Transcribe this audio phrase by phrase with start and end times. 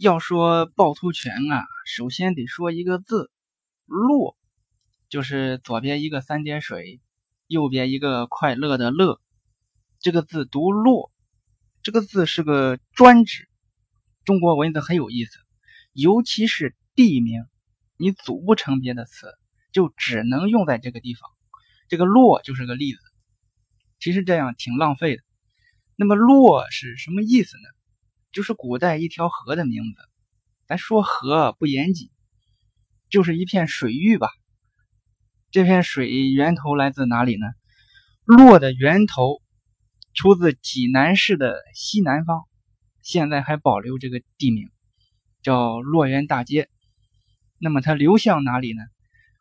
[0.00, 3.30] 要说趵突泉啊，首先得说一个字
[3.84, 4.34] “洛”，
[5.10, 7.02] 就是左边一个三点水，
[7.46, 9.20] 右边一个快乐的“乐”，
[10.00, 11.12] 这个字读“洛”。
[11.84, 13.46] 这个字是个专指
[14.24, 15.38] 中国文字很有意思，
[15.92, 17.44] 尤其是地名，
[17.98, 19.26] 你组不成别的词，
[19.70, 21.28] 就只能用在这个地方。
[21.88, 23.00] 这个“洛”就是个例子。
[23.98, 25.22] 其实这样挺浪费的。
[25.94, 27.68] 那么“洛”是什么意思呢？
[28.32, 30.00] 就是古代一条河的名字，
[30.66, 32.10] 咱说河不严谨，
[33.08, 34.28] 就是一片水域吧。
[35.50, 37.46] 这片水源头来自哪里呢？
[38.24, 39.42] 洛的源头
[40.14, 42.44] 出自济南市的西南方，
[43.02, 44.70] 现在还保留这个地名，
[45.42, 46.70] 叫洛源大街。
[47.58, 48.82] 那么它流向哪里呢？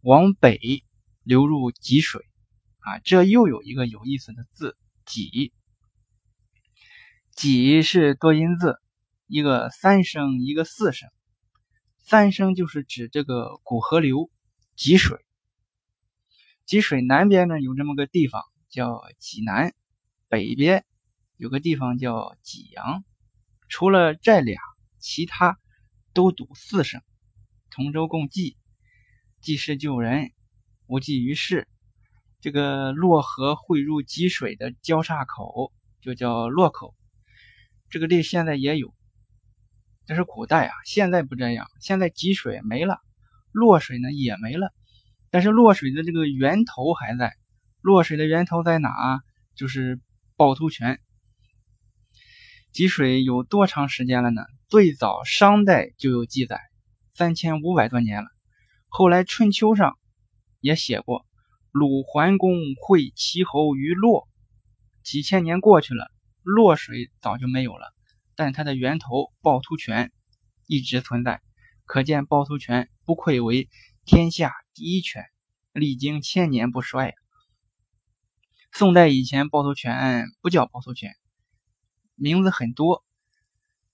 [0.00, 0.82] 往北
[1.22, 2.22] 流入济水，
[2.78, 5.52] 啊，这又有一个有意思的字“济”。
[7.34, 8.76] 济是多音字，
[9.26, 11.08] 一个三声，一个四声。
[11.98, 14.30] 三声就是指这个古河流
[14.76, 15.18] 济水。
[16.66, 19.72] 济水南边呢有这么个地方叫济南，
[20.28, 20.84] 北边
[21.36, 23.04] 有个地方叫济阳。
[23.68, 24.60] 除了这俩，
[24.98, 25.58] 其他
[26.12, 27.00] 都读四声。
[27.70, 28.56] 同舟共济，
[29.40, 30.32] 济世救人，
[30.86, 31.68] 无济于事。
[32.40, 36.94] 这个洛河汇入济水的交叉口就叫洛口。
[37.90, 38.94] 这个地现在也有，
[40.06, 41.66] 但是古代啊，现在不这样。
[41.80, 43.00] 现在积水没了，
[43.50, 44.72] 落水呢也没了，
[45.30, 47.34] 但是落水的这个源头还在。
[47.80, 49.22] 落水的源头在哪？
[49.56, 50.00] 就是
[50.36, 51.00] 趵突泉。
[52.72, 54.42] 积水有多长时间了呢？
[54.68, 56.60] 最早商代就有记载，
[57.12, 58.28] 三千五百多年了。
[58.86, 59.98] 后来春秋上
[60.60, 61.26] 也写过，
[61.72, 64.28] 鲁桓公会齐侯于洛，
[65.02, 66.12] 几千年过去了。
[66.50, 67.94] 洛水早就没有了，
[68.34, 70.12] 但它的源头趵突泉
[70.66, 71.40] 一直存在，
[71.84, 73.68] 可见趵突泉不愧为
[74.04, 75.24] 天下第一泉，
[75.72, 77.14] 历经千年不衰。
[78.72, 81.14] 宋代以前，趵突泉不叫趵突泉，
[82.14, 83.04] 名字很多，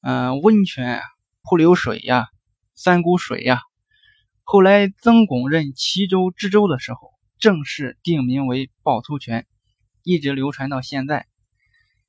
[0.00, 1.02] 嗯，温泉、
[1.42, 2.26] 瀑流水呀、
[2.74, 3.60] 三股水呀。
[4.42, 9.46] 后来曾巩任齐州知州的时候，正式定名为趵突泉，
[10.02, 11.26] 一直流传到现在。